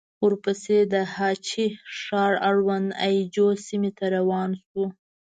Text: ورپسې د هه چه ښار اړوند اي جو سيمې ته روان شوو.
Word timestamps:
ورپسې 0.25 0.77
د 0.93 0.95
هه 1.13 1.29
چه 1.47 1.63
ښار 1.99 2.33
اړوند 2.49 2.87
اي 3.05 3.15
جو 3.35 3.47
سيمې 3.65 3.91
ته 3.97 4.05
روان 4.17 4.49
شوو. 4.63 4.85